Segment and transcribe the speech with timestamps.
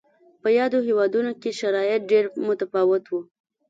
[0.41, 3.13] په یادو هېوادونو کې شرایط ډېر متفاوت و.